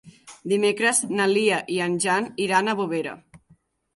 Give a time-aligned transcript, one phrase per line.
[0.53, 3.13] Dimecres na Lia i en Jan iran a Bovera.